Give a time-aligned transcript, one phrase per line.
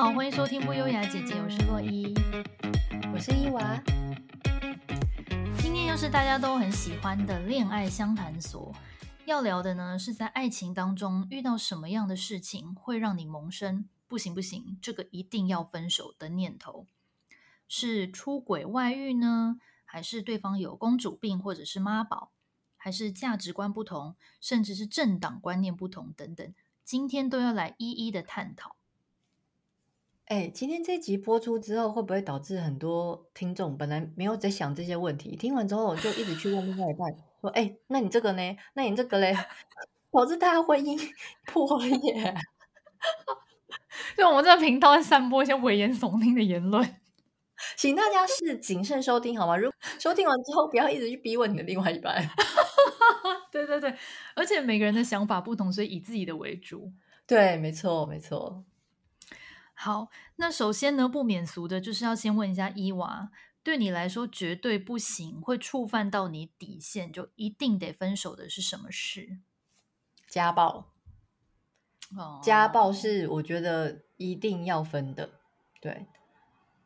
[0.00, 2.14] 好，欢迎收听不优雅姐姐，我是洛伊，
[3.12, 3.82] 我是伊娃。
[5.58, 8.72] 今天又是大家都很喜欢的恋爱相谈所，
[9.24, 16.86] 要聊的呢是在爱情当中遇到什么样的事情会让你萌生不行不行，这个一定要分手的念头？
[17.66, 22.30] 是出轨外遇呢，还是对方有公主病或者是妈宝，
[22.76, 26.54] 还是价值观不同，甚至是政党观念不同等等？
[26.84, 28.76] 今天都要来一一的探讨。
[30.28, 37.10] 哎，今天这集播出之后，会不会导致很多听众本来没有在想这些问题，听完之后就一直去问另外一半，
[37.40, 38.56] 说：“哎，那你这个呢？
[38.74, 39.34] 那你这个嘞？”
[40.12, 40.98] 导致大家婚姻
[41.50, 42.34] 破裂。
[44.18, 46.96] 就我们这个频道在散播一些危言耸听的言论，
[47.76, 49.56] 请大家是谨慎收听好吗？
[49.56, 52.22] 如收听完之后，不要一直去逼问你的另外一半。
[53.50, 53.94] 对对对，
[54.34, 56.92] 而且每个人的想法不同，所以以自己的为主。
[57.26, 58.62] 对，没错，没错。
[59.80, 63.30] 好，那首先呢，不免俗的就是要先问一下伊娃，
[63.62, 69.38] 对你来说绝对不行，会触犯到你底线，就一定得分手的是什么事？
[70.28, 70.92] 家暴。
[72.16, 75.30] 哦，家暴是我觉得一定要分的。
[75.80, 76.08] 对。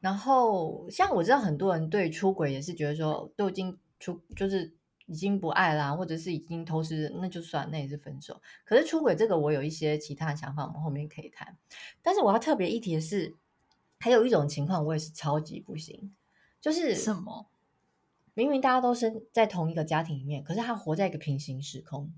[0.00, 4.77] 然后，像我知道很多人对出轨也是觉得说，都已经出就是。
[5.12, 8.41] 已经不爱啦，或者是已经偷吃，那就算，那也是分手。
[8.64, 11.55] 可是出轨这个，我有一些其他的想法，我们后面可以谈。
[12.00, 13.34] 但是我要特别一提的是，
[14.00, 16.14] 还有一种情况，我也是超级不行，
[16.62, 17.46] 就是什么？
[18.33, 22.10] 明明大家都生在同一个家庭里面，可是他活在一个平行时空，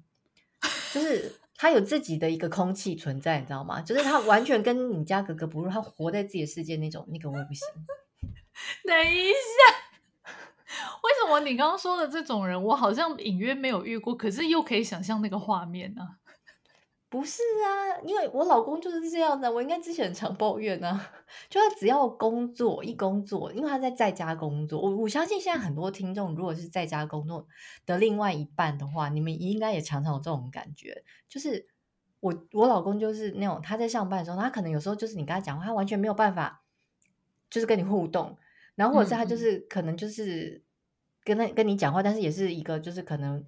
[0.93, 3.83] 就是 他有自己的一个空气存在，你知道吗？
[3.83, 7.67] 就是他完全跟你家格格不入，他活在自己的世界那种，那个我也不行。
[8.87, 9.94] 等一下。
[11.03, 16.03] 为什么你刚刚说的这种人，我好像隐约没有遇过，可是又可以想象那个画面呢、
[17.09, 21.13] 不是啊，因为我老公就是这样的，我应该之前常抱怨啊，
[21.49, 27.47] 就他只要工作一工作，因为他在在家工作，我我相信现在很多听众如果是在家工作
[27.87, 31.69] 的另外一半的话，你们应该也常常有这种感觉，就是
[32.19, 36.63] 我我老公就是那种他在上班的时候，他可能有时候就是你跟他讲话，他完全没有办法，
[37.49, 38.37] 就是跟你互动，
[38.75, 40.63] 然后或者是他就是、嗯、可能就是。
[41.27, 43.43] 跟他跟你讲话，但是也是一个，就是可能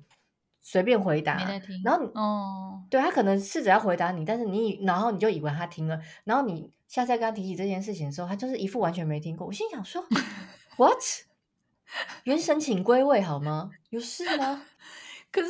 [0.63, 1.37] 随便回答，
[1.85, 9.47] 然后哦，对他可能试着要回答你，但是你然后你就以为他听了，然后你下次再跟他提起这件事情的时候，他就是一副完全没听过。
[9.47, 10.03] 我心想说，
[10.79, 10.97] What？
[12.25, 13.69] 原神请归位好吗？
[13.91, 14.63] 有事吗？
[15.31, 15.49] 可是，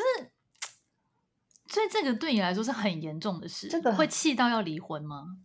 [1.73, 5.39] 所以这个对你来说是很严重的事，这个会气到要离婚吗？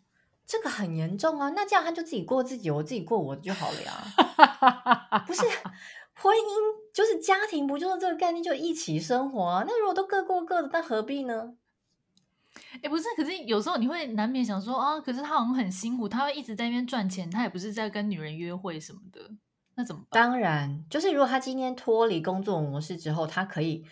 [0.51, 1.49] 这个很严重啊！
[1.55, 5.43] 那这样他就自己过自己，我自己过我的就好了呀，不是？
[6.13, 9.63] 婚姻就是家庭，不就是这个概念，就一起生活啊？
[9.65, 11.53] 那如果都各过各的，那何必呢？
[12.83, 19.21] 哎，不是，可是有时候你会难免想说啊，可是他好像很辛苦，他会一直在那边赚钱，他也不是在跟女人约会什么的，
[19.75, 20.21] 那怎么办？
[20.21, 23.85] 当然，就是如果他今天脱离工作模式之后，他可以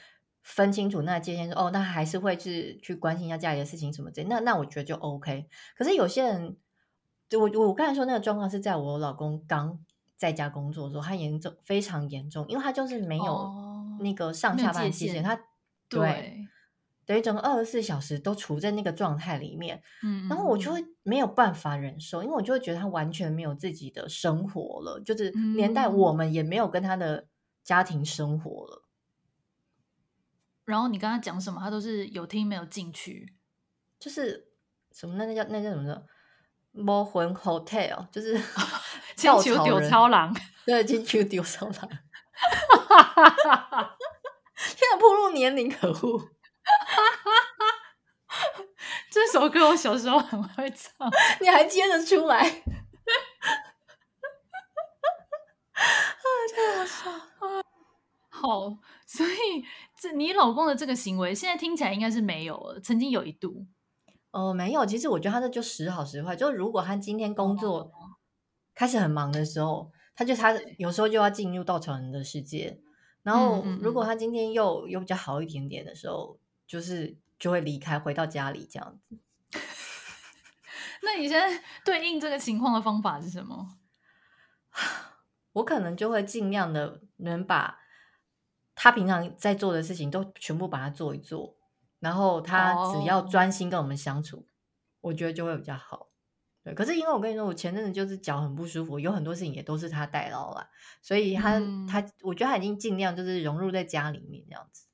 [0.44, 5.48] 分清楚那界限，说哦，那还是会是去关心一下家里的事情什么之类，那那我觉得就 OK。
[5.78, 6.58] 可是有些人，
[7.28, 9.80] 就我我刚才说那个状况是在我老公刚。
[10.20, 13.50] 在家工作的时候，他严重非常严重，因为他就是没有
[14.02, 15.34] 那个上下班期间，他
[15.88, 16.48] 对，对
[17.06, 19.82] 等于整个二十四小时都处在那个状态里面。
[20.04, 27.26] 嗯，然后我就会没有办法忍受，因为我就会觉得他完全没有自己的生活了，就是连带我们也没有跟他的
[27.64, 28.84] 家庭生活了。
[30.70, 33.34] 嗯、然后你跟他讲什么，他都是有听没有进去，
[34.00, 34.48] 就是
[34.92, 36.06] 什么那那叫那叫什么的？
[36.72, 38.40] 魔魂 hotel 就是
[39.18, 40.32] 金球丢超狼，
[40.68, 41.76] 对，金球丢超狼，
[44.56, 46.30] 现在步入年龄可恶。
[49.10, 51.10] 这首歌我小时候很会唱，
[51.42, 52.38] 你还接得出来？
[55.74, 55.82] 啊，
[56.56, 57.64] 太好笑了！
[58.42, 59.66] 好，所以
[59.98, 63.68] 这你老公的这个行为，现在听起来应该是没有了，曾经有一度。
[64.32, 64.86] 哦，没有。
[64.86, 66.36] 其实我觉得他这就时好时坏。
[66.36, 67.92] 就如果他今天工作
[68.74, 72.80] 开始很忙的时候，他就他有时候就要进入稻草人的世界。
[73.24, 79.18] 然后如果他今天又又比较好一点点的时候，就是就会离开，回到家里这样子。
[81.04, 83.76] 那你现在对应这个情况的方法是什么？
[85.54, 87.80] 我可能就会尽量的能把
[88.82, 91.58] 他平常在做的事情都全部把它做一做。
[92.00, 94.46] 然后他只要专心跟我们相处，oh.
[95.02, 96.08] 我觉得就会比较好。
[96.64, 100.70] 对，可是因为我跟你说，我前阵子就是脚很不舒服，有很多事情也都是他代劳了，
[101.02, 104.86] 所以他、嗯、他，我觉得他已经尽量就是融入在家里面这样子。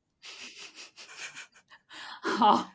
[2.40, 2.72] 好，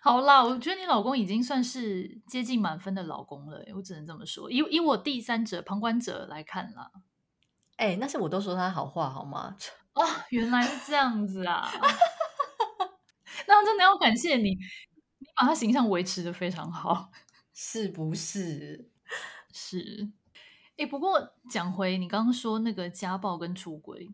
[0.00, 4.48] 好啦，我觉得你老公已经算是接近满分的老公了，我只能这么说。
[4.48, 6.92] 以以我第三者、旁观者来看啦，
[7.78, 9.56] 哎、欸，那是我都说他好话好吗？
[9.98, 11.68] 哦，原来是这样子啊！
[13.48, 17.10] 那真的要感谢你，你把他形象维持的非常好，
[17.52, 18.90] 是不是？
[19.52, 20.10] 是。
[20.76, 24.12] 哎、欸，不过讲回你刚刚说那个家暴跟出轨，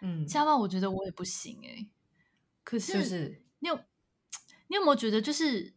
[0.00, 1.90] 嗯，家暴我觉得我也不行哎、欸。
[2.64, 3.76] 可是，就是你有
[4.66, 5.74] 你有没有觉得，就是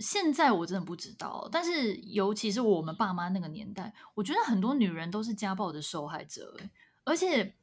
[0.00, 6.70] 现在我真的不知道，但是尤其是我们爸妈那个年代，我觉得很多女人都是家暴的受害者、欸，
[7.04, 7.56] 而且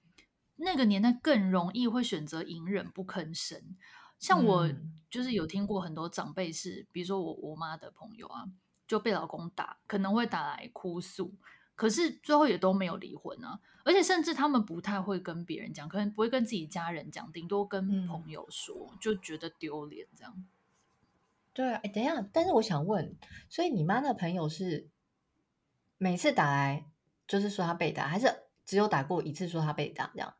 [0.57, 3.75] 那个年代更容易会选择隐忍不吭声。
[4.17, 4.69] 像我
[5.09, 8.45] 就是有听过很多长辈是，比如说我我妈的朋友啊，
[8.87, 11.33] 就被老公打，可能会打来哭诉。
[11.75, 20.45] 可是最后也都没有离婚啊，而且甚至他们不太会跟别人讲，可能不会跟自己家人讲，顶多跟朋友说，嗯、就觉得丢脸这样。
[21.51, 23.13] 对啊，哎，等一下，但是我想问，
[23.49, 24.87] 所以你妈那朋友是
[25.97, 26.85] 每次打来
[27.27, 30.33] 就是说他被打，还是只有打过一次说他被打这样？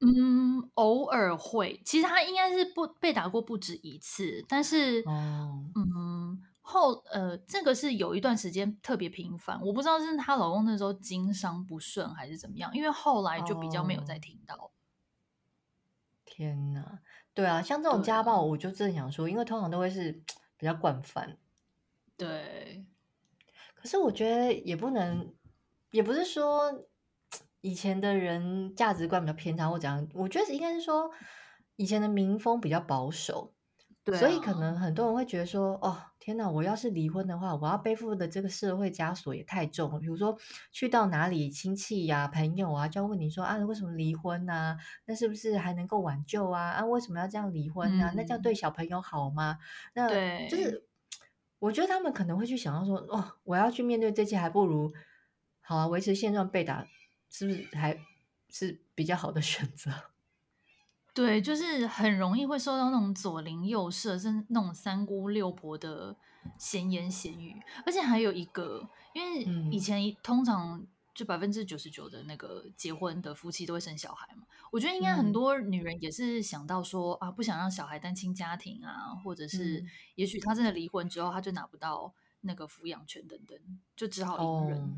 [0.00, 6.42] 嗯，偶尔会，其实他应该是不被打过不止一次，但是，哦、嗯。
[6.62, 14.54] 后呃，这个是有一段时间特别频繁，我不知道是她老公那时候经商不顺还是怎么样，因为后来就比较没有再听到。
[14.54, 14.70] 哦、
[16.24, 17.00] 天哪，
[17.34, 20.12] 对啊，像这种家暴，我就正想说，因为通常都会是
[20.56, 21.38] 比较惯犯。
[22.16, 22.86] 对，
[23.74, 25.34] 可是我觉得也不能，
[25.90, 26.86] 也不是说
[27.60, 31.10] 以前的人价值观比较偏差或怎样，我觉得应该是说
[31.76, 33.54] 以前的民风比较保守。
[34.02, 36.48] 对啊，所以可能很多人会觉得说，哦，天哪！
[36.48, 40.00] 我要是离婚的话，我要背负的这个社会枷锁也太重了。
[40.00, 40.34] 比如说，
[40.72, 44.76] 去到哪里，亲戚呀、啊、朋友啊，就要问你说啊，为什么离婚呢、啊？
[45.04, 46.70] 那是不是还能够挽救啊？
[46.70, 48.10] 啊，为什么要这样离婚呢、啊？
[48.14, 49.58] 嗯、那这样对小朋友好吗？
[49.94, 50.86] 那对就是，
[51.58, 54.90] 我觉得他们可能会去想到说，哦，我要去面对这些，还不如
[55.60, 56.86] 好啊，维持现状被打，
[57.30, 57.98] 是不是还
[58.50, 59.90] 是比较好的选择？
[61.14, 66.16] 对，就是很容易会受到那种左邻右舍，甚至那种三姑六婆的
[66.58, 79.84] 闲言闲语，而且还有一个，因为以前通常就百分之九十九的那个结婚的夫妻都会生小孩嘛，我觉得应该很多女人也是想到说啊，不想让小孩单亲家庭啊，或者是
[80.14, 83.58] 也许他真的离婚之后，他就拿不到那个抚养权等等，
[83.96, 84.78] 就只好隐忍。
[84.78, 84.90] 哦，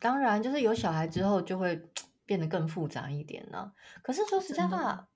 [0.00, 1.80] 当然，就是有小孩之后就会
[2.26, 3.72] 变得更复杂一点呢。
[4.02, 5.06] 可是说实在话。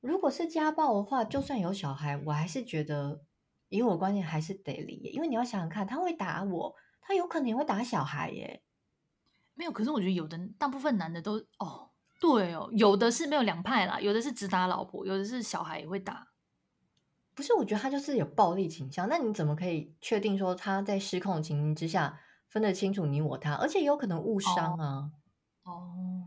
[0.00, 3.20] 如果是家暴的话，就算有小孩，我还是觉得，
[3.68, 8.62] 以我观念还是得离，因为你要想想看，他会打我，他有可能也会打小孩耶。
[9.54, 11.90] 没有，可是我觉得有的大部分男的都哦，
[12.20, 16.28] 对哦，有的是没有两派啦，有的是只打老婆，有的是小孩也会打。
[17.34, 19.08] 不是，我觉得他就是有暴力倾向。
[19.08, 23.54] 那你怎么可以确定说他在失控的情形之下分得清楚你我他？
[23.54, 25.10] 而且有可能误伤啊。
[25.64, 25.72] 哦。
[25.72, 26.24] 哦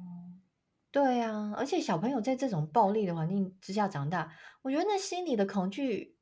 [0.94, 4.29] 对啊，而且小朋友在这种暴力的环境之下长大，
[4.62, 6.18] 我觉得那心里的恐惧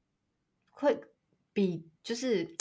[0.69, 1.01] 会
[1.51, 2.55] 比就是，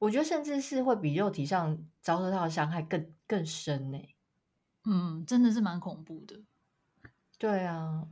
[0.00, 3.98] 我觉得甚至是会比肉体上遭受到的伤害更更深呢。
[4.86, 6.40] 嗯，真的是蛮恐怖的。
[7.38, 8.08] 对啊，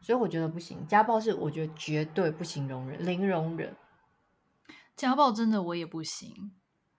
[0.00, 3.74] 所以我觉得不行，家暴是我觉得绝对不行容忍，零容忍。
[4.94, 6.52] 家暴真的我也不行。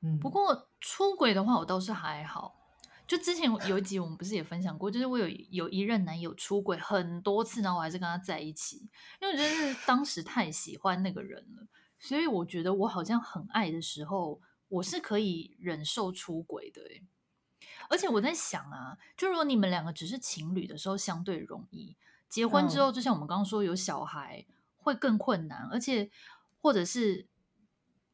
[0.05, 2.61] 嗯，不过出轨的话，我倒是还好。
[3.07, 8.77] 就之前有一集我们不是也分享过，就是我有有一任男友出轨很多次，然后我还是跟他在一起，
[9.19, 11.67] 因为我觉得是当时太喜欢那个人了，
[11.99, 16.81] 所以我觉得我好像很爱的时候，我是可以忍受出轨的。
[17.89, 21.95] 而且我在想啊，就如果你们两个只是情侣的时候相对容易，
[22.27, 24.45] 结婚之后，就像我们刚刚说有小孩
[24.77, 26.09] 会更困难，而且
[26.61, 27.27] 或者是。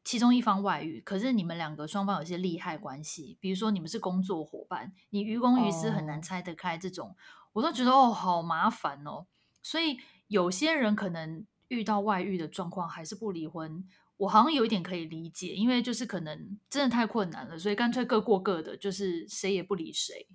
[0.04, 7.16] 其中一方外遇，可是你们两个双方有些利害关系，比如说你们是工作伙伴，你于公于私很难拆得开，这种、oh.
[7.52, 9.26] 我都觉得哦，好麻烦哦。
[9.62, 20.26] 所以有些人可能遇到外遇的状况还是不离婚，我好像有一点可以理解，因为就是可能真的太困难了，所以干脆各过各的，就是谁也不理谁。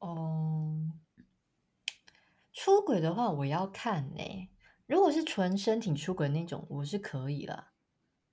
[0.00, 1.24] 哦，oh.
[2.52, 4.50] 出轨的话我要看呢，
[4.86, 7.69] 如果是纯身体出轨那种，我是可以了。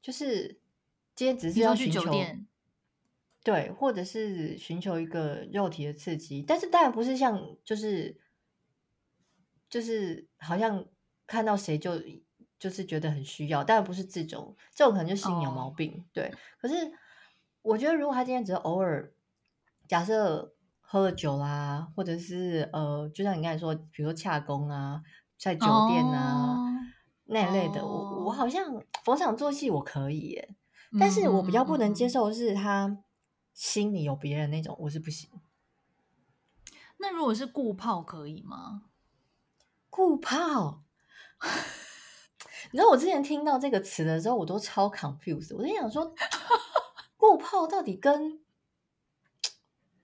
[0.07, 0.57] 就是
[1.15, 2.01] 今天只是要寻求，
[3.43, 8.17] 对，或者是寻求一个肉体的刺激，但是当然不是像就是
[9.69, 10.85] 就是好像
[11.25, 12.01] 看到谁就
[12.57, 15.91] 就是觉得很需要，当然不是这种，这种可能就心里有毛病。
[15.91, 16.01] Oh.
[16.13, 16.73] 对，可是
[17.61, 19.11] 我觉得如果他今天只是偶尔，
[19.89, 25.03] 假设喝了酒啦，或者是呃，就像你刚才说，比如说洽公啊，
[25.37, 26.66] 在酒店啊。
[27.27, 27.35] Oh.
[27.35, 30.55] 那一类的，我、哦、我好像逢场作戏我可以耶，
[30.97, 33.03] 但是我比较不能接受是他
[33.53, 35.29] 心里有别人那种，我是不行。
[36.97, 38.83] 那如果是固炮可以吗？
[39.89, 40.83] 固炮，
[42.71, 45.55] 你知道我之前听到这个词的时候，我都超 confused。
[45.55, 46.15] 我在想说，
[47.17, 48.39] 固炮到底跟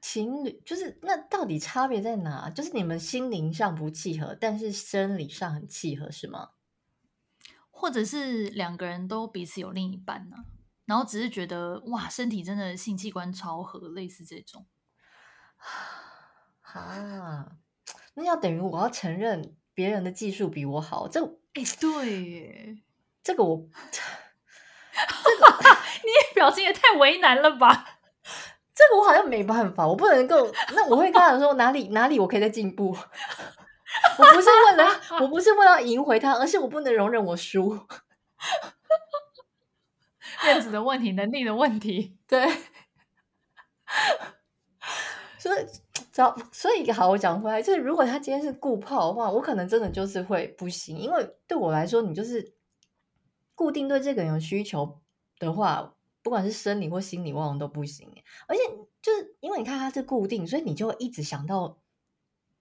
[0.01, 2.49] 情侣就是那到底差别在哪？
[2.49, 6.49] 就是你们心灵上不契合，但是生理上很契合，是吗？
[7.75, 10.45] 或者是两个人都彼此有另一半呢、啊？
[10.85, 14.65] 然后只是觉得哇，身体真的性器官超合，类似这种。
[16.61, 17.47] 啊，
[18.13, 22.77] 那要等于我要承认别人的技术比我好，这哎、欸，对耶，
[23.23, 25.47] 这个我， 这个
[26.03, 27.99] 你也表情也太为难了吧？
[28.75, 32.97] 这个我好像没办法，我不能够，那我会跟他说哪里哪里我可以再进步。
[34.17, 37.79] 我不是为了，我不是为了赢回他，而是我不能容忍我输，
[40.43, 42.45] 面子的问题，能力的问题，对，
[45.37, 45.65] 所以。
[46.51, 52.53] 所以好，我讲回来，就是如果他今天是固炮的话，我可能真的就是会不行，因为对我来说，你就是
[53.55, 55.01] 固定对这个人有需求
[55.39, 58.07] 的话，不管是生理或心理，往往都不行。
[58.47, 58.61] 而且
[59.01, 61.79] 就是因为你看他是固定，所以你就会一直想到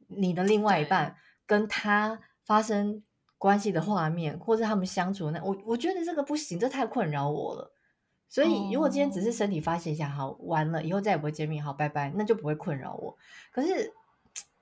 [0.06, 3.02] 你的另外一半跟他发生
[3.38, 7.72] 关系的画面，或者他们相处的那，我我觉得这个不行，这太困扰我了。
[8.28, 13.14] 所以，如果今天只是身体发泄一下，好，完了以后再也不会见面，好，拜拜，那就不会困扰我。
[13.52, 13.92] 可是，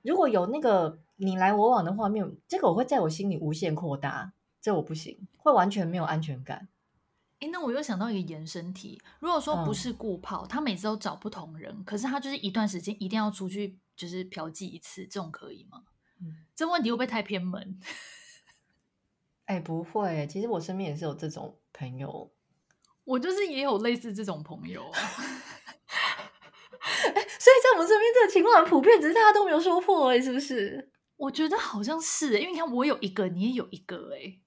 [0.03, 6.67] 如果有那个你来我往的画面，这个我会在我心里无限扩大，这我不行，会完全没有安全感。
[7.39, 15.85] 哎，那我又想到一个延伸题，如果说不是固炮，嗯，他每次都找不同人，可是他就是一段时间一定要出去，就是嫖妓一次，这种可以吗？
[16.61, 17.81] 嗯，这问题会不会太偏门？
[19.47, 22.31] 哎，不会，其实我身边也是有这种朋友。
[23.05, 25.25] 我就是也有类似这种朋友啊，所
[27.51, 30.93] 以在我们身边这个情况很普遍，只是大家都没有说破哎，是不是？
[31.17, 34.39] 我觉得好像是，因为你看我有一个，你也有一个哎，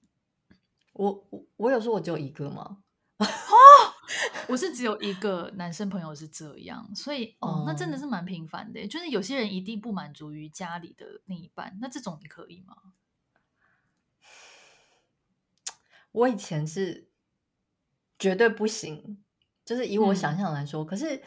[0.92, 2.78] 我我我有说我只有一个吗？
[3.18, 3.26] 哦，
[4.48, 12.76] 我是只有一个男生朋友是这样，所以哦，那真的是蛮频繁的，就是有些人一定不满足于家里的另一半，那这种你可以吗？
[16.12, 17.08] 我以前是。
[18.16, 19.22] 绝对不行，
[19.64, 20.84] 就是以我想象来说。
[20.84, 21.20] 嗯、可是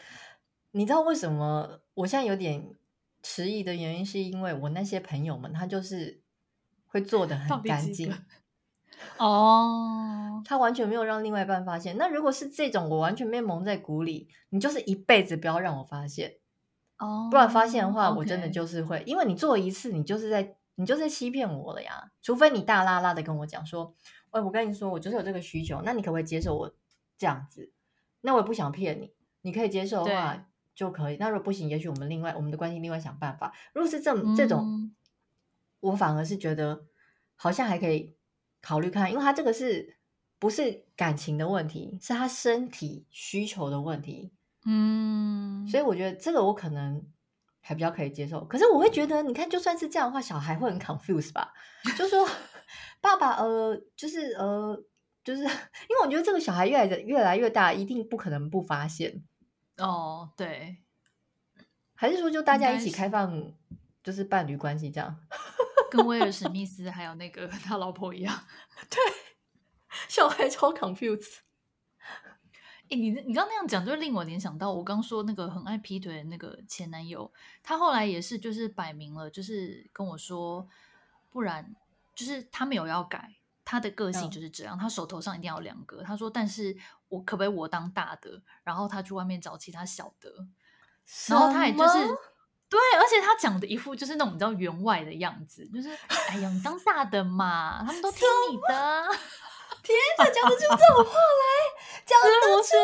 [0.71, 2.73] 你知道为什么我现在有点
[3.21, 6.23] 迟疑的原因，是因为我那些朋友们，他就是
[6.87, 8.09] 会做的很干净。
[9.17, 11.97] 哦，他完全没有让另外一半发现。
[11.97, 16.35] 那如果是这种，我完全被蒙在鼓里，你就是一辈子不要让我发现。
[16.97, 22.11] 哦，不然发现的话，我真的就是会，因为你做一次，你就是在你就是在欺骗我了呀。
[22.21, 23.93] 除非你大拉拉的跟我讲说。
[24.29, 26.69] 哎，我跟你说，我就是有这个需求，那你可不可以接受我
[27.17, 27.71] 这样子？
[28.19, 31.17] 那我也不想骗你，你可以接受的话就可以。
[31.17, 33.53] 那如果不行，也许我们另外我们的关系另外想办法。
[33.71, 34.95] 如果是这这种、嗯，
[35.79, 36.83] 我反而是觉得
[37.37, 38.16] 好像还可以
[38.67, 39.95] 考虑看，因为他这个是
[40.39, 44.33] 不是感情的问题，是他身体需求的问题。
[44.65, 47.01] 嗯，所以我觉得这个我可能
[47.61, 48.43] 还比较可以接受。
[48.43, 51.53] 可是我会觉得，你看，就算是这样的话，小孩会很 confused 吧？
[51.97, 52.27] 就说。
[52.99, 54.75] 爸爸，呃，就是，呃，
[55.23, 59.23] 就是， 因为我觉得这个小孩越来越来越大，一定不可能不发现。
[59.77, 60.79] 哦，对，
[61.93, 63.53] 还是说就大家一起开放，
[64.07, 65.19] 就是伴侣关系这样，
[65.91, 68.41] 跟威尔 史密斯还有那个 他老婆一样。
[68.89, 68.97] 对，
[70.07, 71.39] 小孩超 confused。
[72.89, 77.29] 哎，你你刚刚那样讲，就令我联想到我刚说那个很爱劈腿的那个前男友，
[77.61, 80.65] 他后来也是就是摆明了，就是跟我说，
[81.29, 81.75] 不然。
[82.15, 84.75] 就是他没有要改，他的个性就是这样。
[84.75, 86.01] 他手头上一定要两个。
[86.01, 86.75] 他说：“但是
[87.09, 90.47] 我可不可以我当大的，然后他去外面找其他小的？
[91.27, 92.07] 然后他也就是
[92.69, 95.89] 对，而且他讲的一副就是那种你知道员外的样子，就是
[96.27, 99.07] 哎呀，你当大的嘛，他们都听你的。
[99.83, 102.75] 天哪，讲得出这种话来，讲得出，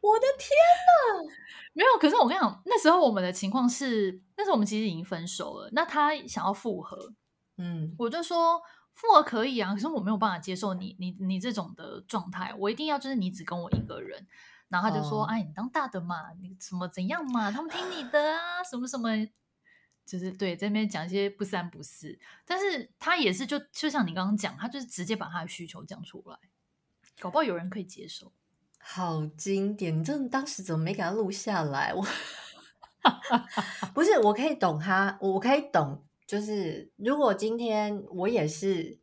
[0.00, 0.50] 我的天
[0.86, 1.32] 哪！
[1.74, 5.68] 没有，可是我跟你讲，那时候我们的情况是，那时候我们其实已经分手了。
[5.72, 7.12] 那他想要复合。”
[7.58, 8.60] 嗯，我就说
[8.94, 14.26] 复合可以啊，可是我没有办法接受你你你这种的状态，我一定要就是你只跟我一个人。
[14.68, 19.10] 然后他就说：“哦、哎，你当大的嘛，你什么怎样嘛，他们听你的啊，什么什么，
[20.04, 22.18] 就是对，在那边讲一些不三不四。
[22.44, 26.36] 但是他也是就就像你刚刚讲，他就是直接把他的需求讲出来，
[27.20, 28.32] 搞不好有人可以接受。
[28.78, 31.92] 好经典，你真的当时怎么没给他录下来？
[31.94, 32.06] 我
[33.94, 36.04] 不是，我可以懂他，我可以懂。
[36.26, 38.98] 就是如果今天我也是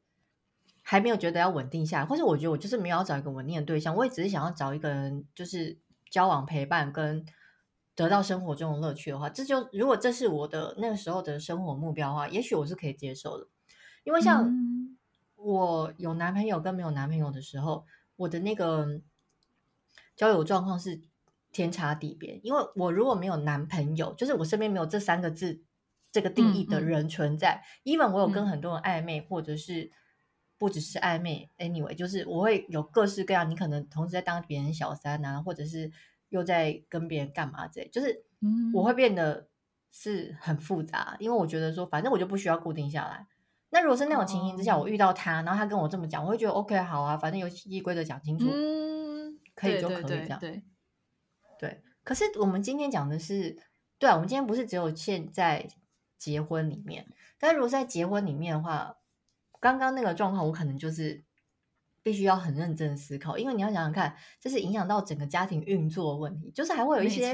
[0.86, 5.80] 还没有觉得要稳定下来，或者我觉得我就是没有要找一个稳定的对象，我也只是想要找一个人，就是
[6.12, 7.26] 交往陪伴跟
[7.96, 13.48] 得到生活中的乐趣的话，这就如果这是我的那个时候的生活目标的话，也许我是可以接受的。
[14.04, 14.52] 因为像
[15.38, 17.86] 我有男朋友跟没有男朋友的时候，
[18.18, 19.00] 我的那个
[20.18, 21.02] 交友状况是
[21.54, 22.42] 天差地别。
[22.44, 25.62] 因为我如果没有男朋友，就是我身边没有这三个字
[26.12, 27.64] 这个定义的人存在。
[27.86, 29.90] even 我有跟很多人暧昧，或者是。
[30.64, 33.50] 不只是暧昧，anyway，就是我会有各式各样。
[33.50, 35.92] 你可能同时在当别人小三啊，或者是
[36.30, 38.24] 又在跟别人干嘛之类，就是
[38.74, 39.50] 我会变得
[39.92, 41.18] 是很复杂。
[41.20, 43.28] 因为我觉得说，反正我就不需要固定下来。
[43.72, 48.46] 那如果是那种情形之下，我遇到他，然后他跟我这么讲，我会觉得 OK，好啊，反正游戏规则讲清楚，
[49.54, 50.40] 可以就可以这样。
[50.40, 50.64] 对，
[51.60, 51.82] 对。
[52.06, 53.58] 可是我们今天讲的是，
[54.00, 55.68] 对啊，我们今天不是只有现在
[56.18, 57.06] 结婚里面，
[57.38, 58.96] 但如果在结婚里面的话。
[59.64, 61.24] 刚刚那个状况，我可能就是
[62.02, 67.34] 必须要很认真思考，因为你要想想看，这是影响到整个家庭运作的问题，就是还会有一些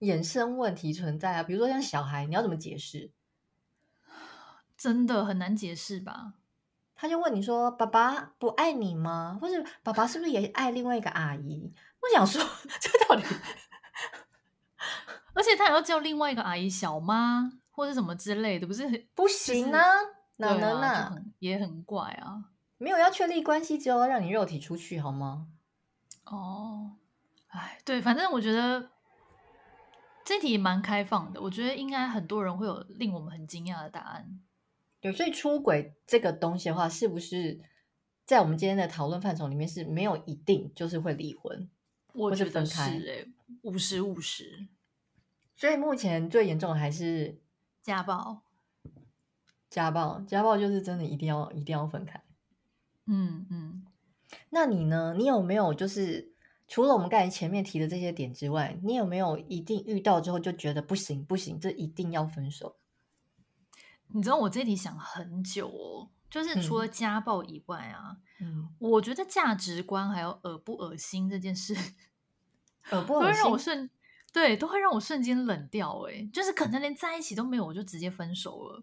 [0.00, 3.10] 衍生问题存在啊，比如说像小孩，你要怎么解释？
[4.78, 6.32] 真的很难解释吧？
[6.94, 9.38] 他就问你说：“爸爸不爱你吗？
[9.40, 11.70] 或者爸爸是不是也爱另外一个阿姨？”
[12.00, 12.42] 我想说，
[12.80, 13.22] 这到底……
[15.34, 19.84] 而且他还要叫另外一个阿姨小妈，或者什么之类的，不是不行啊？
[20.38, 21.14] 哪能啊？
[21.38, 22.50] 也很怪啊！
[22.78, 25.48] 没有要确立关系，只有要让你肉体出去，好吗？
[26.24, 26.96] 哦，
[27.48, 28.90] 哎，对，反正我觉得
[30.24, 31.40] 这题蛮开放的。
[31.40, 34.40] 我觉得应该很多人会有令我们很惊讶的答案。
[35.00, 37.60] 对，所以出轨这个东西的话，是不是
[38.24, 41.68] 在我们今天的讨论范畴里面是没有一定就是会离婚，
[42.12, 43.26] 我觉得是哎，
[43.62, 44.68] 五十五十。
[45.56, 47.40] 所以目前最严重的还是
[47.82, 48.42] 家暴。
[49.70, 52.22] 家暴，家暴就是真的一定要一定要分开。
[53.06, 53.86] 嗯嗯，
[54.50, 55.14] 那你呢？
[55.16, 56.32] 你有没有就是
[56.66, 62.76] 除了我们刚才前面提的这些点之外，你有没有一定遇到之后就觉得不行不行，这一定要分手？
[64.08, 71.74] 你知道我这题想很久哦，就是除了家暴以外啊，嗯，我觉得价值观还有恶不恶心这件事，
[72.90, 73.90] 恶不恶心，会让我瞬
[74.32, 76.06] 对都会让我瞬间冷掉。
[76.08, 78.82] 哎，就是可能连在一起都没有，我就直接分手了。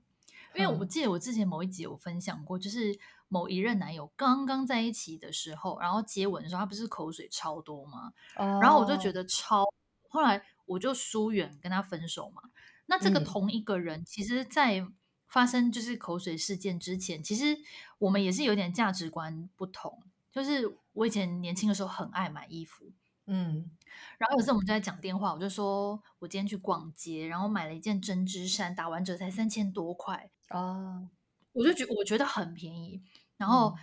[0.55, 8.13] 因为我记得我之前某一集有分享过，就是某一任男友刚刚在一起的时候，然后接吻的时候，他不是口水超多吗？
[8.37, 9.65] 哦，然后我就觉得超，
[10.09, 12.41] 后来我就疏远跟他分手嘛。
[12.87, 14.85] 那这个同一个人，其实，在
[15.27, 17.57] 发生就是口水事件之前，其实
[17.97, 20.03] 我们也是有点价值观不同。
[20.31, 22.91] 就是我以前年轻的时候很爱买衣服。
[23.27, 23.71] 嗯，
[24.19, 30.29] 然后有次我们就在讲电话，我就说我今天去逛街，然后买了一件针织衫，打完折才三千多块。
[30.51, 31.09] 哦，
[31.53, 33.01] 我就觉我觉得很便宜，
[33.37, 33.75] 然后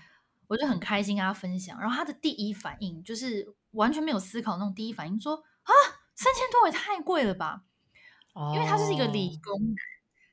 [0.47, 5.73] 我就很开心跟他分享，然后他的第一反应就是完全没有思考那种第一反应说啊，
[6.15, 7.65] 三千多也太贵了吧，
[8.55, 9.75] 因为他是一个理工男，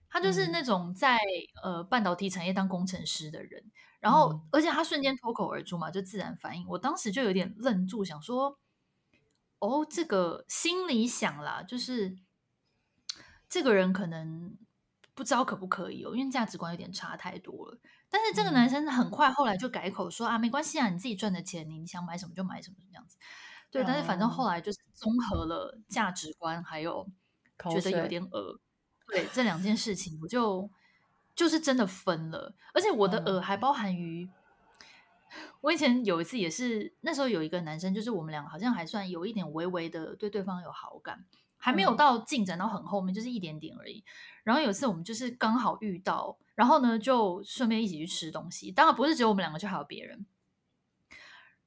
[0.08, 0.62] 他就是那。
[0.62, 1.18] 种在
[1.64, 8.60] 呃半导体产业当工程师的人，然后而且他瞬间脱口而出嘛，就自然反应，我当时就有点愣住，想说。
[9.60, 12.18] 哦，这个心里想啦，就是
[13.50, 14.58] 这个人可能
[15.14, 17.78] 不知道可不可以哦，因为价值观有点差太多了。
[18.10, 23.18] 但是这个男生很快后来就改口说、嗯、啊，没关系啊，你自己赚的钱，你想买什么就买什么这样子。
[23.70, 27.06] 对，但是反正后来就是综合了价值观，还有
[27.70, 28.60] 觉得有点恶，
[29.08, 30.70] 对这两件事情，我就
[31.36, 32.56] 就是真的分了。
[32.74, 34.30] 而且我的恶还包含于。
[35.62, 41.26] 我以前有一次也是，那时候有一个男生，就是我们两个好像还算有一点微微的对对方有好感，
[41.58, 44.04] 还没有到进展到很后面，就是一点点而已。
[44.44, 50.26] 然后有一次我们就是刚好遇到，然后呢就顺便一起去吃东西，当然不是只有我们两个，就还有别人。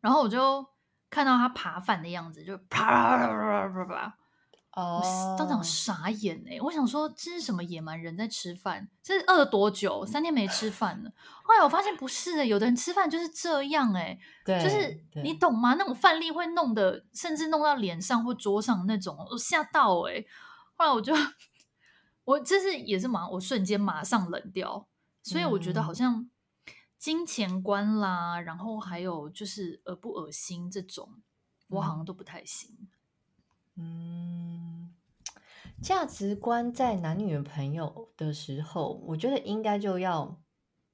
[0.01, 0.67] 然后我就
[1.11, 4.19] 看到他扒饭的样子，就啪啪啪啪啪啪。
[4.75, 6.59] 哦、oh.，当场傻眼哎！
[6.63, 8.89] 我想说，这是什么野蛮人在吃饭？
[9.03, 10.07] 这是饿了多久？
[10.07, 11.13] 三天没吃饭了。
[11.45, 15.75] 后来我发现不是哎，有的人吃饭就是这样哎，对，就是你懂吗？
[15.75, 20.25] 那种饭粒会弄的，甚至弄到脸上或桌上那种，我吓到哎！
[20.75, 21.13] 后来我就，
[22.25, 24.89] 我这是也是马，我瞬间马上冷掉。
[25.23, 26.29] 所以我觉得好像
[26.99, 31.21] 金钱观啦，然后还有就是恶不恶心这种，
[31.69, 32.71] 我好像都不太行。
[33.77, 34.93] 嗯，
[35.81, 40.41] 价值观在男女朋友的时候，我觉得应该就要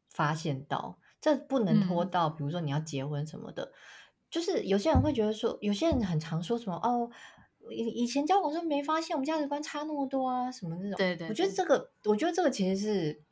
[0.09, 3.64] 发现到，这不能拖到，比如说你要结婚什么的。
[3.64, 3.73] 嗯、
[4.31, 7.11] 就是有些人会觉得说，有些人很常说什么哦，
[7.71, 10.97] 以以前交往时候没发现我们价值观差那么多啊，什么那种。
[10.97, 13.23] 对，对对，我觉得这个，我觉得这个其实是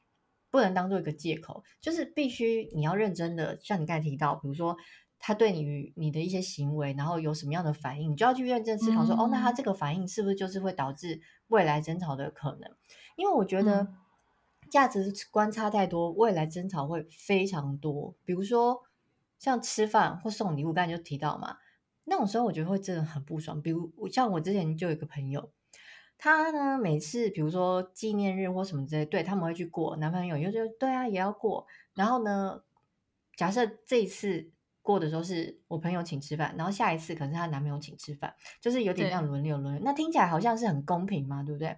[0.51, 4.77] 不能当做一个借口，就是必须你要认真的，像你刚才提到，比如说
[5.27, 12.71] 他对你你的一些行为，然后有什么样的反应，你就要去认真思考说，嗯、哦，那他这个反应是不是就是会导致未来争吵的可能？
[13.17, 13.89] 因为我觉得
[14.71, 18.15] 价值观差太多，未来争吵会非常多。
[18.25, 18.85] 比如说
[19.41, 21.57] 像吃饭或送礼物，刚才就提到嘛。
[22.05, 25.51] 那种时候我觉得会真的很不爽，比如像我之前就有一个朋友，
[26.17, 32.63] 他呢每次比如说纪念日或什么之类，对他们会去过，男朋友又说对啊也要过，然后呢，
[33.37, 34.53] 假设这一次
[34.87, 41.77] 过的时候是我朋友请吃饭，然后下一次可能是她男朋友请吃饭，就是有点这样轮流轮流，那听起来好像是很公平嘛，对不对？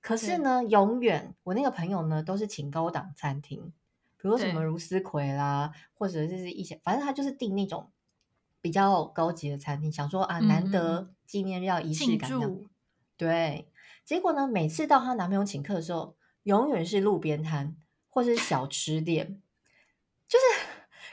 [0.00, 3.72] 可是呢，永远我那个朋友呢都是请高档餐厅，
[4.16, 7.90] 比如说什么如斯葵啦，或者是一些，反正他就是订那种。
[8.62, 12.50] 比较高级的餐厅，想说啊，难得纪念日要仪式感的，
[13.16, 13.68] 对。
[14.04, 17.76] 结果呢，每次到她男朋友请客的时候，永远是路边摊
[18.10, 19.40] 或是小吃店，
[20.26, 20.44] 就是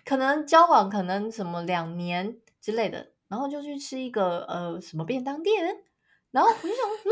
[0.05, 5.83] 可能交往可能什么两年之类的，然后就去吃一个呃什么便当店，
[6.31, 7.11] 然后我就想，嗯，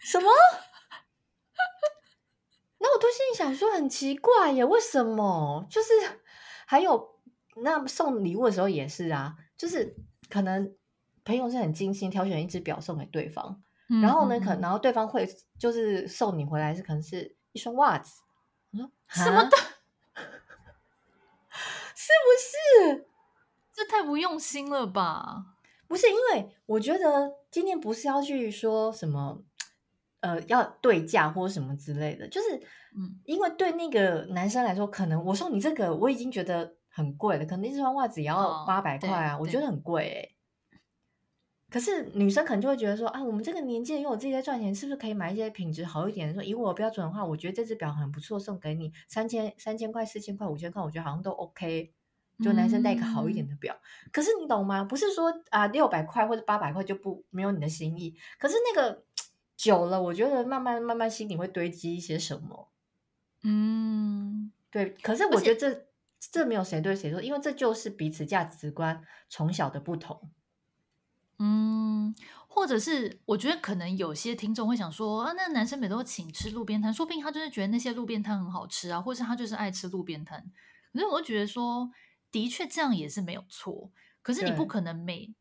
[0.00, 0.30] 什么？
[2.78, 5.66] 那我都心里想说很奇怪耶，为什么？
[5.70, 5.88] 就是
[6.66, 7.16] 还有。
[7.60, 9.96] 那送礼物的时候也是啊，就是
[10.30, 10.76] 可能
[11.24, 18.12] 朋友是很精心挑选一只表送给对方，嗯、然后呢，可能然后对方会就是送你回来是可能是一双袜子，
[18.70, 19.64] 我说什么的，是
[22.24, 23.06] 不是？
[23.72, 25.44] 这太不用心了吧？
[25.86, 29.42] 不是，因为我觉得今天不是要去说什么，
[30.20, 32.56] 呃，要对价或什么之类的，就是，
[32.96, 36.76] 嗯，因为对那个男生来说，可能我送你这个，我已经觉得。
[36.90, 40.36] 很贵了，可能一双袜子也要八百块啊，哦、我觉得很贵哎、欸。
[41.70, 46.34] 可是女生可能就会觉得说啊，我们这个年纪因为我自己在赚钱，是不是可以买一些品质好一点的？
[46.34, 51.92] 说以我的标准的话，我觉得这只表很不错，送给你三千三千块、四千块、五千块，我觉得好像都 OK。
[52.42, 54.84] 就男生戴一个好一点的表，嗯、可是你懂吗？
[54.84, 58.16] 不是说啊六百块或者八百块就不没有你的心意。
[58.38, 59.04] 可是那个
[59.56, 62.68] 久了，我觉得慢慢慢慢心里会堆积一些什么。
[63.42, 64.96] 嗯，对。
[65.02, 65.88] 可是我觉得这。
[66.32, 70.32] 这没有谁对谁错，因为这就是彼此价值观从小的不同。
[71.38, 72.12] 嗯，
[72.48, 80.44] 或者是我觉得可能有些听众会想说啊，那男生每都请吃路边摊，说不定他就是觉得那些路边摊很好吃啊，或是他就是爱吃路边摊。
[80.92, 81.88] 可是我觉得说，
[82.30, 83.90] 的确这样也是没有错。
[84.22, 85.34] 可是你不可能每，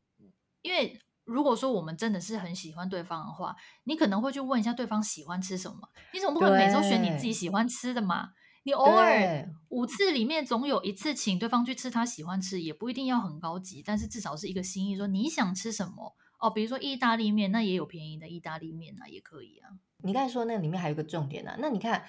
[0.61, 5.89] 因为如果说我们真的是很喜欢对方的话，你可能会去问一下对方喜欢吃什么。
[6.13, 8.29] 你怎么不可能每周选你自己喜欢吃的嘛？
[8.63, 14.95] 你偶尔五次里面总有一次请对方去吃他喜欢吃，也不一定要很高级，但是至少是一个心意。
[14.97, 19.69] 说你想吃什么哦，比如说意大利面，那也有便宜的意大利面啊，也可以啊。
[20.03, 22.05] 你刚才说那个里面还有一个重点呢、啊，那你看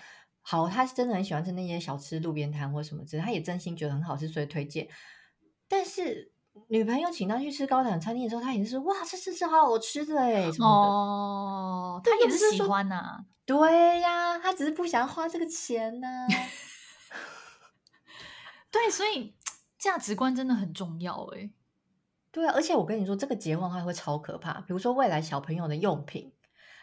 [0.50, 4.88] 好，他是真的很喜欢吃那些小吃路边摊或什么之类，他也真心觉得很好吃，所以推荐。
[5.68, 6.32] 但是
[6.68, 13.26] 女朋友请他去吃高档餐厅的时候，他也是说哇，这这这好好吃的哎，什么的哦，他也是喜欢呐、啊。
[13.44, 16.26] 对呀，他只是不想花这个钱呢、啊。
[18.70, 19.34] 对，所以
[19.78, 21.52] 价值观真的很重要诶。
[22.30, 24.62] 对啊，而且我跟你说，这个结婚还会超可怕。
[24.62, 26.32] 比如说未来小朋友的用品。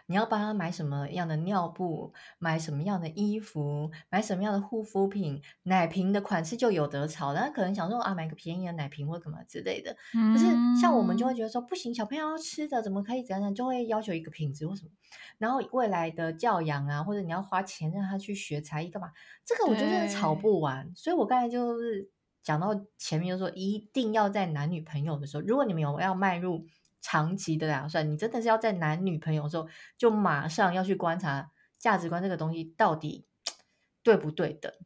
[0.08, 7.34] 你要帮他买什么样的尿布，买什么样的衣服，买什么样的护肤品，奶瓶的款式就有得吵。
[7.34, 9.96] 然后可能想说啊，买个便宜的奶瓶或干嘛之类的。
[10.14, 10.46] 嗯、可是
[10.80, 13.56] 像我们就会觉得说不行，小朋友要吃的怎么可以怎样？
[13.56, 14.92] 就会要求一个品质或什么。
[15.40, 19.10] 然后未来的教养啊，或者你要花钱让他去学才艺干嘛？
[19.44, 20.92] 这个我觉得吵不完。
[20.96, 22.10] 所以我刚才就是
[22.44, 26.64] 讲到前面就说，一定要在男女朋友的时候，如果你们有要迈入。
[27.06, 33.28] 长期的打算，你真的是要在男女朋友的时候就马上要去观察价值观这个东西到底
[34.02, 34.80] 对不对的。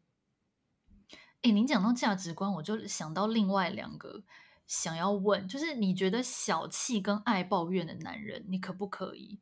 [1.43, 4.21] 哎，您讲到价值观，我就想到另外两个
[4.67, 9.39] 想要问，就是你觉得小气跟爱抱怨的男人，你可不可以？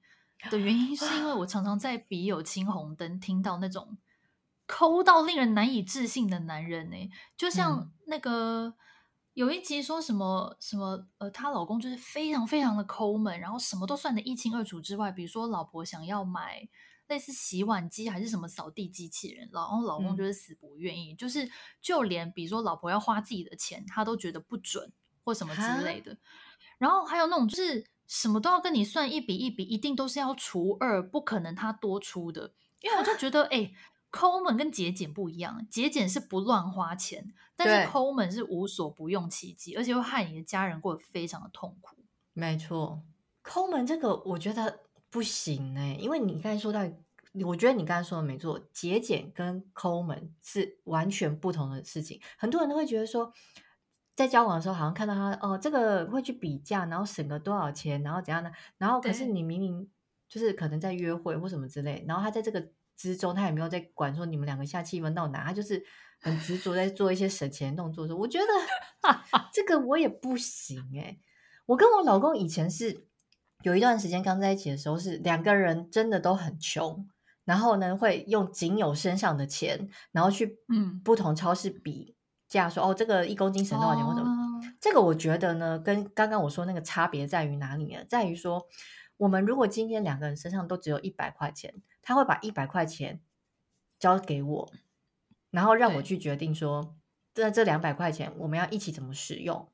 [0.52, 3.98] 的原因是因为我常常在笔友青红灯听到那种
[4.68, 8.68] 抠到令人难以置信的男人呢，就像那个。
[8.68, 8.74] 嗯
[9.38, 16.68] 有一集说什么什么呃，她老公就是非常非常的抠门，然后什么都算得一清二楚之外，比如说老婆想要买
[17.08, 21.48] 类似洗碗机还是什么扫地机器人，然后老公就是死不愿意，嗯、就是
[21.80, 24.92] 就连比如说老婆要花自己的钱，他都觉得不准
[25.24, 26.18] 或什么之类的。
[26.80, 33.66] 然后还有那种就是什么都要跟你算一笔一笔，一定都是要除二，不可能他多出的，因为我就觉得哎。
[33.66, 33.74] 哈
[34.18, 41.98] 抠门跟节俭不一样，节俭是不乱花钱，但是抠门是无所不用其极，而且会害你的家人过得非常的痛苦。
[42.34, 43.04] 没错，
[43.44, 44.80] 抠门这个我觉得
[45.12, 46.82] 不行哎、欸，因为你刚才说到
[47.46, 52.20] 我觉得你刚才说的没错，节俭跟抠门是完全不同的事情。
[52.40, 53.32] 很多人都会觉得说，
[54.16, 58.52] 在交往的时候，好像看到他哦，这个会去比价，然后省个多少钱，然后怎样呢？
[58.80, 59.88] 然后可是你明明
[60.28, 62.68] 就是可能在约会或什么之类，然后他在这个
[62.98, 65.82] 之中，他也没有在管说你们两个下气氛到哪，他就是
[66.20, 68.08] 很执着在做一些省钱的动作。
[68.08, 68.46] 说我觉得
[69.54, 71.20] 这个我也不行诶、欸。
[71.68, 73.06] 我跟我老公以前是
[73.62, 77.08] 有一段时间刚在一起的时候，是两个人真的都很穷。
[77.46, 82.14] 然后呢，会用仅有身上的钱，然后去嗯不同超市比
[82.50, 84.20] 价，说、嗯、哦，这个一公斤省多少钱或者。
[84.20, 84.36] 哦、
[84.82, 88.04] 这个我觉得呢，跟刚刚我说那个差别在于哪里呢？
[88.10, 88.62] 在于说，
[89.18, 93.20] 我们如果今天两个人身上都只有一百块钱，他会把一百块钱
[94.00, 94.72] 交给我，
[95.52, 96.96] 然后让我去决定说，
[97.34, 99.70] 这这两百块钱我们要一起怎么使用。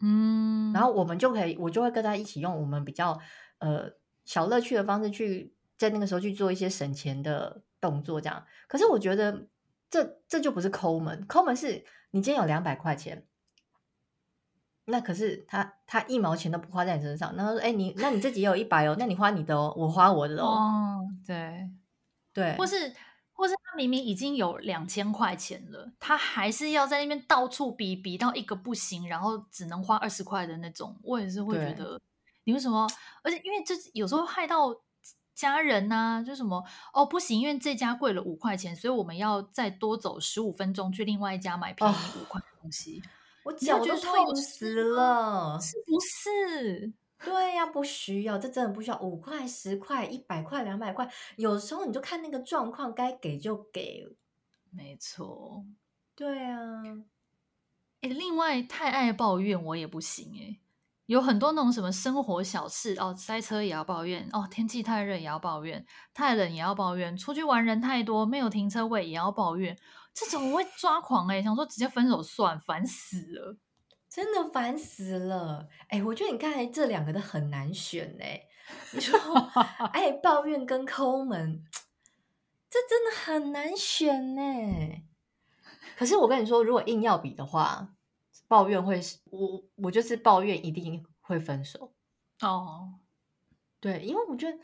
[0.00, 3.18] 嗯，然后我们就可以，我就会跟他一起用我们比较
[3.58, 3.92] 呃
[4.24, 5.54] 小乐趣的方式去。
[5.78, 8.44] 在那个时候去做一些省钱的动作，这样。
[8.66, 9.46] 可是我觉得
[9.88, 13.27] 这这就不是抠门，抠门是你今天有两百块钱，
[14.88, 21.68] 那可是他他一毛钱都不花在你身上，然后说：“哎，你那你自己也有一百哦，那你花你的哦，我花我的哦。”哦，对
[22.32, 22.94] 对，或是
[23.32, 32.00] 或是他明明已经有两千块钱了，他还是要在那边到处比比到一个不行，然后只能花二十块的那种，我也是会觉得
[32.44, 32.88] 你为什么？
[33.22, 34.74] 而且因为这有时候害到。
[35.38, 36.60] 家人呐、啊，就什么
[36.92, 43.00] 哦不行，因为这家贵了五块钱，所以我们要再多走十五分钟去另外一家买便宜五块的东西。
[43.04, 43.06] 哦、
[43.48, 46.92] 我脚都痛死了，是不是？
[47.24, 49.00] 对呀、啊，不需要，这真的不需要。
[49.00, 54.06] 五块、十块、一百块、两百块，有时候你就看那个状况，该给就给。
[54.70, 55.64] 没错，
[56.14, 56.82] 对啊。
[58.02, 60.60] 诶，另外太爱抱怨我也不行诶。
[61.06, 69.74] 有很多那种什么生活小事哦，塞车也要抱怨哦，天气太热也要抱怨，太冷也要抱怨，出去玩人太多没有停车位也要抱怨，
[70.14, 73.56] 这种我会抓狂哎、欸，想说直接分手算，烦死了，
[74.08, 75.68] 真的烦死了。
[75.88, 78.48] 哎，我觉得你刚才这两个都很难选哎、欸，
[78.92, 79.18] 你说
[79.92, 81.62] 爱抱怨跟抠门，
[82.68, 85.04] 这真的很难选呢、欸。
[85.96, 87.94] 可是我跟你说，如果硬要比的话。
[88.50, 91.92] 抱怨会是我，我就是抱怨一定会分手
[92.40, 92.48] 哦。
[92.48, 93.00] Oh.
[93.78, 94.58] 对，因为我觉得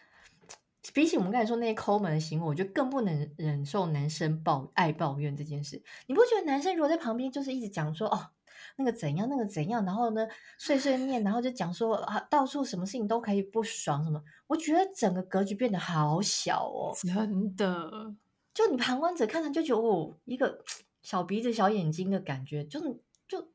[0.92, 5.82] 比起我们刚才说那些抠门的行为，我觉得更不能忍受男生抱爱抱怨这件事。
[6.06, 8.30] 你不觉得男生如果在旁边就是一直讲说哦
[8.76, 10.26] 那个怎样那个怎样，然后呢
[10.58, 18.14] 碎碎念，然后就讲说啊到处什么事情都可以不爽什么，我觉得整个格局变得好小哦，真的。
[18.52, 20.62] 就你旁观者看他就觉得哦一个
[21.02, 23.48] 小鼻子小眼睛的感觉，就是就。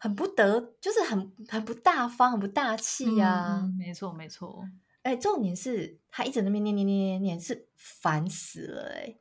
[0.00, 3.74] 很不得，就是很很不大方，很不大气呀、啊嗯。
[3.76, 4.64] 没错，没错。
[5.02, 9.20] 哎、欸，重点是他一直在那边念念念念念，是烦死了哎、欸！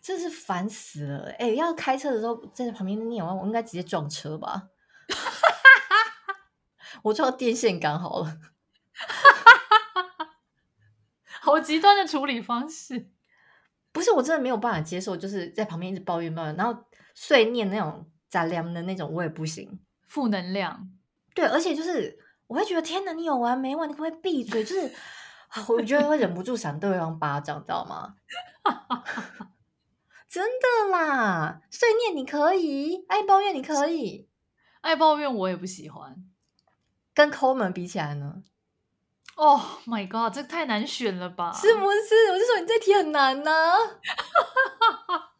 [0.00, 1.56] 真是烦死了哎、欸！
[1.56, 4.68] 要开车的时候在旁边念完，我应该直接撞车吧？
[7.02, 8.38] 我撞到电线杆好了。
[11.40, 13.10] 好极端的处理方式，
[13.92, 18.10] 不是我真的没有办法接受，就是在旁边一直抱怨抱怨，然后碎念那种。
[18.28, 20.90] 杂粮的那种我也不行，负能量。
[21.32, 23.88] 对，而且就是我会觉得天哪，你有完没完？
[23.88, 24.62] 你可不可以闭嘴？
[24.64, 24.92] 就是
[25.68, 28.14] 我觉得会忍不住想对方巴掌，知道吗？
[30.28, 34.28] 真的啦，碎念你可以，爱抱怨你可以，
[34.82, 36.16] 爱抱怨我也不喜欢。
[37.14, 38.42] 跟抠门比起来呢
[39.36, 41.52] ？Oh my god，这太难选了吧？
[41.54, 42.32] 是不是？
[42.32, 43.78] 我就说你这题很难呢、啊。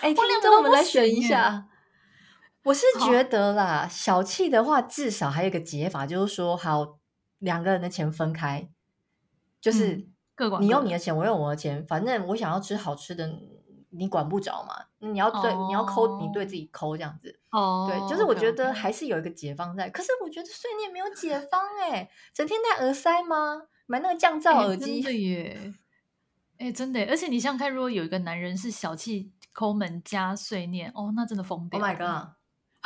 [0.00, 1.68] 哎、欸，听众我们来选一下。
[2.66, 6.98] 我是觉得啦，好小气的话，至少还有一个解法，就是说，好，
[7.38, 8.68] 两个人的钱分开，
[9.60, 10.08] 就是
[10.60, 13.30] 你用你的钱，我用我的钱，反正我想要吃好吃的，
[13.90, 14.86] 你管不着嘛。
[14.98, 17.38] 你要对，哦、你要抠，你对自己抠这样子。
[17.50, 19.86] 哦，对，就是我觉得还是有一个解放在。
[19.86, 23.62] 哦、可是我觉得碎念没有解放哎、欸，整天戴耳塞吗？
[23.86, 25.00] 买那个降噪耳机。
[25.00, 25.72] 真的耶，
[26.58, 31.78] 哎，真的，而且你想想看，如果有一个男人是小气、抠门加碎念，哦，那真的疯掉。
[31.78, 31.96] Oh my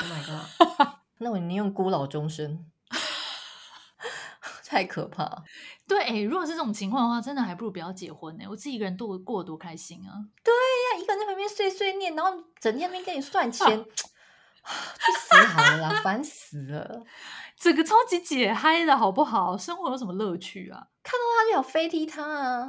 [0.03, 0.89] god！Oh my god！
[1.19, 2.65] 那我宁愿孤老终生，
[4.67, 5.43] 太可怕。
[5.87, 8.45] 对、欸，如果是这种情况的话，真的还不如不要结婚呢。
[8.49, 10.13] 我自己一个人度过多开心啊！
[10.45, 17.03] 对呀、啊，一个人在旁边碎碎念，然后整天没跟你算钱， 去死好了啦，烦死了！
[17.59, 19.59] 整个超级解嗨的好不好？
[19.59, 20.87] 生活有什么乐趣啊？
[21.03, 22.69] 看到他就想飞踢他啊！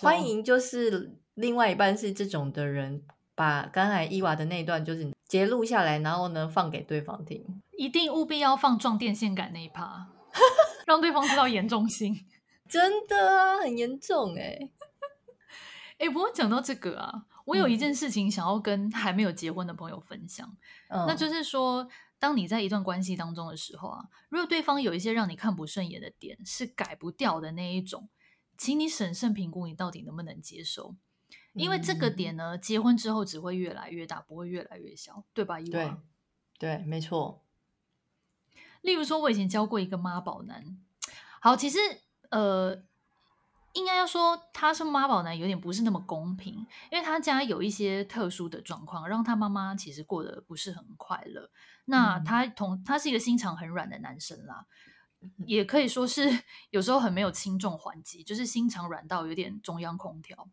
[0.00, 3.02] 欢迎，就是另外一半是这种的人，
[3.34, 7.44] 把刚才伊娃的那一段就是截录下来，然后呢放给对方听，
[7.76, 10.08] 一定务必要放撞电线杆那一趴，
[10.86, 12.26] 让对方知道严重性。
[12.68, 14.70] 真的啊，很严重哎。
[15.98, 20.56] 哎，不过讲到这个啊，我有一件事情想要跟还没有结婚的朋友分享，
[20.88, 21.86] 嗯、那就是说，
[22.18, 28.08] 当你在一段关系当中的时候啊，如果对方有一些让你看不顺眼的点，是改不掉的那一种，
[28.56, 30.94] 请你审慎评估你到底能不能接受，
[31.52, 35.60] 因为这个点呢，结婚之后只会越来越大，不会越来越小，对吧？
[35.60, 36.00] 伊娃？
[36.58, 37.42] 对，对，没错。
[38.82, 40.78] 例如说，我以前教过一个妈宝男，
[41.40, 41.78] 好，其实
[42.30, 42.84] 呃。
[43.76, 51.50] 应该要说他是妈宝男，有点不是那么公平，因为他家有一些特殊的状况，让他妈妈其实过得不是很快乐。
[51.86, 54.64] 那他同他是一个心肠很软的男生啦，
[55.46, 60.48] 也可以说是有时候很没有轻重缓急，就是心肠软到有点中央空调。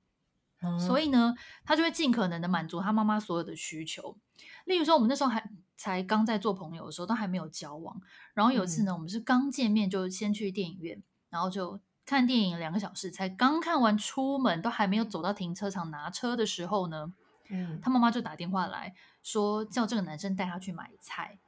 [0.62, 0.80] 嗯。
[0.80, 4.18] 所以呢，他就会尽可能的满足他妈妈所有的需求。
[4.66, 8.02] 例如说，我们那时候还才刚在做朋友的时候，都还没有交往。
[8.34, 11.80] 然后有一次呢，我们是刚见面就先去电影院，然后就。
[12.04, 17.14] 看电影两个小时，才刚看完，出门都还没有走到停车场拿车的时候呢，
[17.50, 21.40] 嗯，他妈妈就打电话来说，叫这个男生带他去买菜，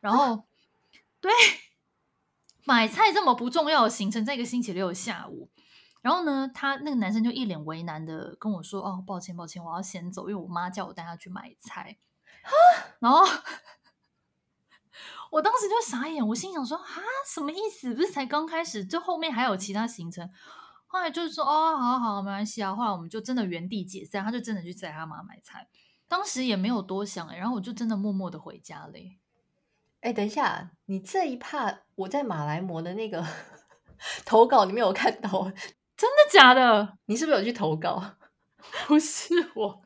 [0.00, 0.44] 然后， 啊、
[1.20, 1.32] 对，
[2.66, 5.48] 买菜这么不重要的行程，在一个星期六的下午，
[6.02, 11.96] 然后呢，他那个男生就一脸为难的跟我说：“哦，抱歉，抱歉，我要先走，因为我妈叫我带她去买菜。
[12.42, 12.50] 啊”
[13.00, 13.24] 然后。
[15.32, 16.84] 我当时就傻眼，我心想说啊，
[17.26, 17.92] 什么意思？
[17.92, 20.30] 不是才刚开始，就后面还有其他行程。
[20.86, 22.74] 后来就是说哦，好好，没关系啊。
[22.74, 25.68] 后来我们就真的原地解散，他就真的去载他妈买菜。
[26.08, 29.18] 当时也没有多想，然后我就真的默默的回家嘞。
[30.00, 33.24] 哎，等一下，你这一趴我在马来模的那个
[34.24, 35.50] 投稿里面有看到，
[35.96, 36.98] 真的假的？
[37.06, 38.02] 你是不是有去投稿？
[38.86, 39.82] 不是我，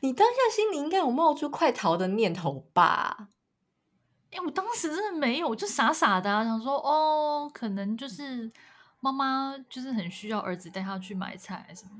[0.00, 3.28] 你当下心里应该有冒出快逃的念头吧？
[4.30, 8.50] 哎，我当时真的没有，我就傻傻的、啊、想说，哦，可能就是
[9.00, 11.90] 妈妈就是很需要儿子带她去买菜什么。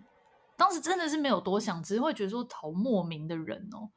[0.56, 3.90] 当时真的是没有多想，只是会觉得说好莫名的人哦。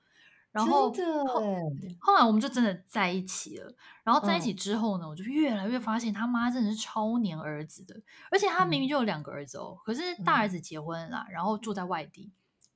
[0.54, 3.74] 然后后，后来我们就真的在一起了。
[4.04, 12.32] 然后在一起之后呢，嗯、我就越来越发现他妈真的是超黏儿子的，而且他明明就有两个儿子哦，嗯、可是大儿子结婚了，然后住在外地，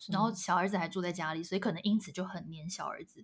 [0.10, 3.24] 嗯、然后小儿子还住在家里，所以可能因此就很黏小儿子。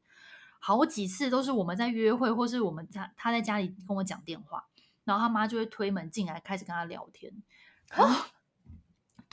[0.59, 4.65] 好几次都是我们在约会，或是我们在他在家里跟我讲电话，
[5.03, 7.33] 然后他妈就会推门进来，开始跟他聊天。
[7.89, 8.27] 啊，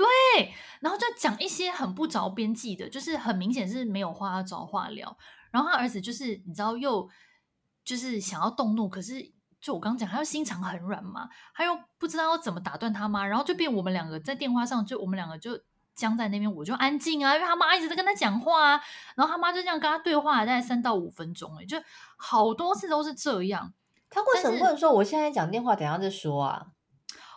[0.01, 5.17] 对，然后就讲一些很不着边际的，就是很明显是没有话找话聊。
[5.51, 7.09] 然后他儿子就是你知道，又
[7.85, 15.61] 就是想要动怒，可是就我刚讲，他又心肠很软嘛，他又不知道要怎么打断他妈，然后就变我们两个在电话上，就我们两个就。
[15.93, 18.81] 僵在那边，我就安静啊，因为他妈一直在跟他讲话啊，
[19.17, 21.77] 然后他妈就这样跟他对话，大概三到五分钟，哎，就
[22.17, 23.75] 好多次都是这样。
[24.09, 26.69] 他为什么不能说我现在讲电话，等下再说啊？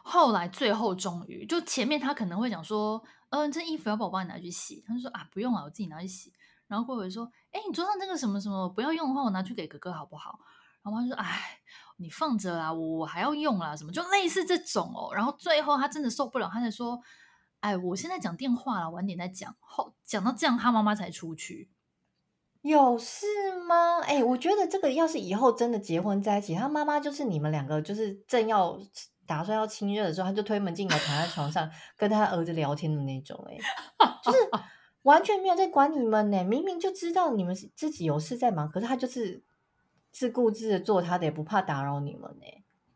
[0.04, 4.84] 后来最后终于，就前面他可能会讲说，嗯、呃，这衣服要不我帮你拿去洗？
[4.86, 6.32] 他就说啊，不用了，我自己拿去洗。
[6.68, 10.38] 然后过会说，哎，你桌上这个什么什么不要用的话，我拿去给哥哥好不好？
[10.84, 11.60] 然后他就说，哎，
[11.98, 15.12] 你放着啦，我我还要用啦，什么就类似这种哦。
[15.16, 17.02] 然后最后他真的受不了，他才说。
[17.64, 19.56] 哎，我现在讲电话了，晚点再讲。
[19.62, 21.70] 后讲到这样，他妈妈才出去。
[22.62, 23.26] 有事
[23.66, 24.02] 吗？
[24.02, 28.78] 哎，我觉得这个要是以后真的结婚在一起，他妈妈就是你们两个就是正要
[29.34, 31.68] 打算要亲热的时候，他就推门进来，躺在床上
[31.98, 33.44] 跟他儿子聊天的那种。
[33.50, 33.58] 哎，
[34.24, 34.38] 就是
[35.02, 36.44] 完全没有在管你们呢。
[36.44, 39.42] 明明就知道你们自己有事在忙，可是他就是
[40.12, 42.46] 自顾自的做他的，也不怕打扰你们呢。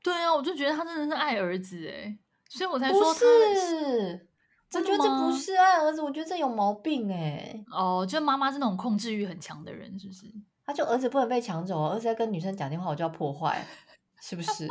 [0.04, 2.16] 对啊，我就觉得他真的是爱儿子哎，
[2.48, 4.28] 所以我才说他是。
[4.74, 7.64] 我觉得这不是爱儿子，我觉得这有毛病哎。
[7.72, 10.28] 哦，就妈妈是那种控制欲很强的人，是不是？
[10.64, 13.66] 他就儿子不能被抢走，儿子在跟女生讲电话，我就要破坏，
[14.22, 14.68] 是不是？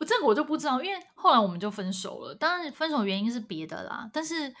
[0.00, 2.34] 我这个我就不知道，因为后来我们就分手了。
[2.34, 4.10] 当然，分手原因是别的啦。
[4.12, 4.54] 但是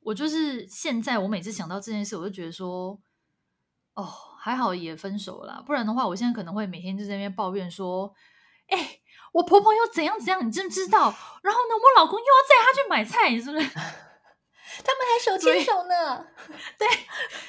[0.00, 2.98] 我就是现在，我每次想到这件事，我就觉得说，
[3.94, 4.04] 哦，
[4.38, 8.14] 还好也分手了啦，不然的话，我现在可能会每天就在那边抱怨说，
[8.68, 9.00] 哎。
[9.30, 11.02] 我婆婆又怎样怎样，你知不知道？
[11.42, 13.68] 然后呢，我老公又要载她去买菜，是不是？
[14.82, 16.26] 他们还手牵手呢。
[16.78, 16.88] 对，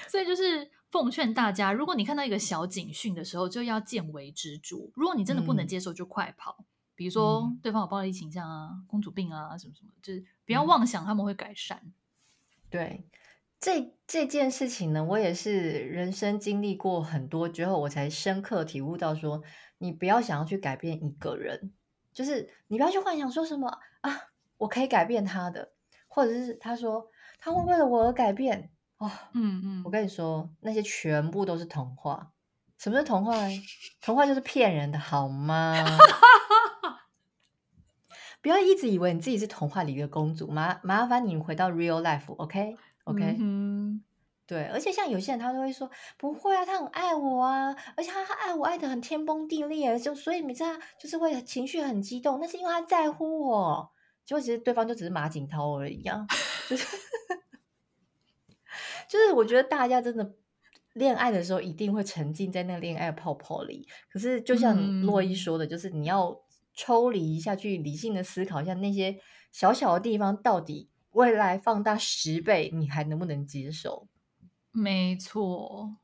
[0.09, 4.75] 所以就是奉劝大家，如果你看到一个小警讯的时候，就要见微知著。
[4.93, 6.57] 如果你真的不能接受，就快跑。
[6.59, 6.65] 嗯、
[6.99, 11.79] 比如说，对方有暴力倾向啊、公主病啊什么什么，就是不要妄想他们会改善。
[11.85, 11.93] 嗯、
[12.69, 13.07] 对，
[13.57, 19.41] 这这件事情呢，我也是人生经历过很多之后，我才深刻体悟到说。
[19.81, 21.71] 你不要想要去改变一个人，
[22.11, 24.11] 就是你不要去幻想说什么啊，
[24.57, 25.71] 我可以改变他的，
[26.09, 27.07] 或者是他说
[27.39, 32.33] 他会为了我而改变，哦，嗯嗯，我跟你说，那些全部都是童话。
[32.77, 33.33] 什么是童话？
[34.01, 35.73] 童话就是骗人的，好吗？
[38.41, 42.77] 不要一直以为你自己是童话里的公主，麻麻烦你回到 real life，OK？OK？、Okay?
[43.05, 43.35] Okay?
[43.39, 44.03] 嗯
[44.47, 45.87] 对，而且像有些人，他都会说
[46.17, 53.91] 不会啊，他很爱我啊，而且他他爱我爱的很天崩地裂，就所以每次他就是会情绪很激动，那是因为他在乎我。
[54.25, 56.25] 结果其实对方就只是马景涛而已啊，
[56.67, 56.97] 就是
[59.07, 60.33] 就是我觉得大家真的
[60.93, 66.35] 恋爱的时候一定会沉浸在那个恋爱泡泡里，可是就像洛伊说的，嗯、就是你要
[66.79, 69.19] 抽离一下去理性的思考一下那些
[69.51, 74.07] 小小的地方到底未来放大十倍，你还能不能接受？
[74.71, 75.97] 没错，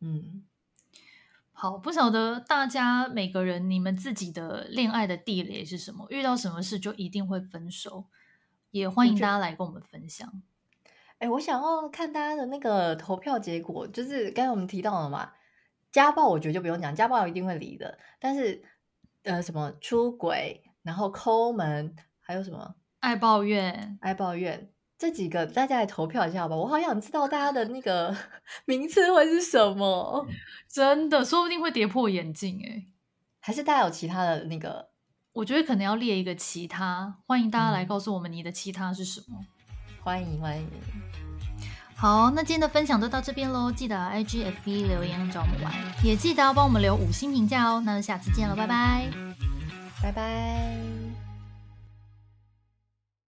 [0.00, 0.42] 嗯，
[1.52, 6.06] 好，不晓得大家每个人你们自己的恋爱的地雷是什么？
[6.08, 8.06] 遇到什么事就一定会分手？
[8.70, 10.42] 也欢迎大家来跟我们分享。
[11.18, 15.32] 哎，我想要看大家的那个投票结果，就是刚才我们提到了嘛，
[15.92, 17.98] 家暴我觉得就不用讲，家暴一定会离的。
[18.18, 18.62] 但是
[19.26, 24.70] 呃，什么出轨，然后抠门，还有什么爱抱怨，爱抱怨。
[24.96, 28.16] 这几个大家来投票一下吧，我好想知道大家的那个
[28.64, 30.26] 名次会是什么，
[30.72, 32.86] 真的说不定会跌破眼镜哎，
[33.40, 34.90] 还是大家有其他的那个？
[35.32, 39.46] 我觉得可能要列一个其他，欢迎大家来告诉我们你的其他是什么，嗯、
[40.02, 41.25] 欢迎欢迎。
[41.98, 45.72] 好，那今天的分享就到这边喽，记得 IGFB 留言找我们玩，
[46.04, 47.82] 也记得要帮我们留五星评价哦。
[47.86, 49.08] 那下次见了，拜拜，
[50.02, 51.25] 拜拜。